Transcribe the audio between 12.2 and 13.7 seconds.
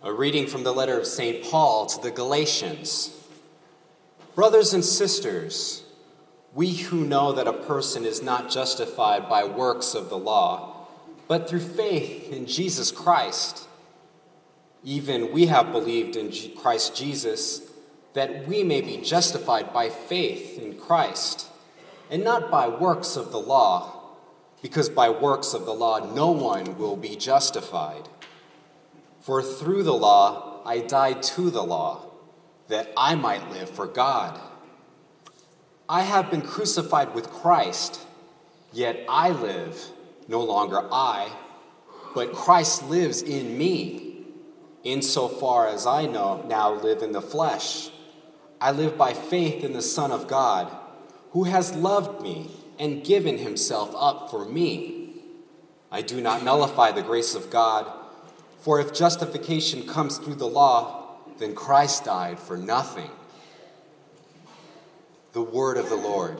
in Jesus Christ,